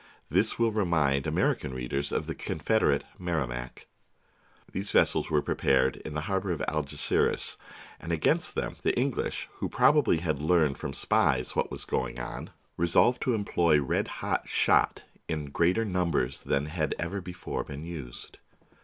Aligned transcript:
They 0.31 0.43
will 0.57 0.71
remind 0.71 1.27
American 1.27 1.75
readers 1.75 2.11
of 2.11 2.25
the 2.25 2.33
Confederate 2.33 3.03
Merrimac. 3.19 3.85
These 4.71 4.89
vessels 4.89 5.29
were 5.29 5.43
prepared 5.43 5.97
in 5.97 6.15
the 6.15 6.21
harbour 6.21 6.49
of 6.51 6.63
Algeciras, 6.67 7.55
and 7.99 8.11
against 8.11 8.55
them 8.55 8.77
the 8.81 8.97
English, 8.99 9.47
who 9.57 9.69
probably 9.69 10.17
had 10.17 10.39
learned 10.41 10.79
from 10.79 10.93
spies 10.93 11.55
what 11.55 11.69
was 11.69 11.85
going 11.85 12.15
THE 12.15 12.21
BOOK 12.21 12.23
OF 12.23 12.33
FAMOUS 12.33 12.47
SIEGES 12.47 12.47
on, 12.65 12.73
resolved 12.77 13.21
to 13.21 13.35
employ 13.35 13.79
red 13.79 14.07
hot 14.07 14.49
shot 14.49 15.03
in 15.27 15.51
greater 15.51 15.85
num 15.85 16.09
bers 16.09 16.41
than 16.41 16.65
had 16.65 16.95
ever 16.97 17.21
before 17.21 17.63
been 17.63 17.85
used. 17.85 18.39